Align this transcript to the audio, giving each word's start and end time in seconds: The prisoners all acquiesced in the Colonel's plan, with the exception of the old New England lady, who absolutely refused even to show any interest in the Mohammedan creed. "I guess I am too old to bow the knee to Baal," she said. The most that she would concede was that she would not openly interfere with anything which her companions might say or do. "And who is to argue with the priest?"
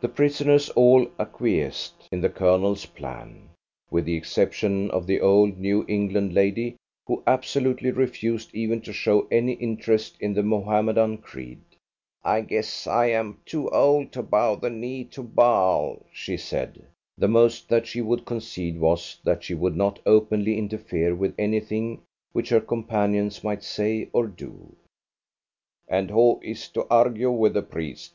The 0.00 0.08
prisoners 0.08 0.70
all 0.76 1.10
acquiesced 1.18 2.06
in 2.12 2.20
the 2.20 2.28
Colonel's 2.28 2.86
plan, 2.86 3.48
with 3.90 4.04
the 4.04 4.14
exception 4.14 4.88
of 4.92 5.08
the 5.08 5.20
old 5.20 5.58
New 5.58 5.84
England 5.88 6.32
lady, 6.32 6.76
who 7.08 7.24
absolutely 7.26 7.90
refused 7.90 8.54
even 8.54 8.80
to 8.82 8.92
show 8.92 9.26
any 9.32 9.54
interest 9.54 10.16
in 10.20 10.32
the 10.34 10.44
Mohammedan 10.44 11.18
creed. 11.18 11.58
"I 12.22 12.42
guess 12.42 12.86
I 12.86 13.06
am 13.06 13.40
too 13.44 13.68
old 13.70 14.12
to 14.12 14.22
bow 14.22 14.54
the 14.54 14.70
knee 14.70 15.02
to 15.06 15.24
Baal," 15.24 16.06
she 16.12 16.36
said. 16.36 16.84
The 17.18 17.26
most 17.26 17.68
that 17.68 17.88
she 17.88 18.00
would 18.00 18.24
concede 18.26 18.78
was 18.78 19.18
that 19.24 19.42
she 19.42 19.54
would 19.54 19.74
not 19.76 19.98
openly 20.06 20.56
interfere 20.56 21.16
with 21.16 21.34
anything 21.36 22.00
which 22.30 22.50
her 22.50 22.60
companions 22.60 23.42
might 23.42 23.64
say 23.64 24.08
or 24.12 24.28
do. 24.28 24.76
"And 25.88 26.10
who 26.12 26.38
is 26.44 26.68
to 26.68 26.86
argue 26.88 27.32
with 27.32 27.54
the 27.54 27.62
priest?" 27.62 28.12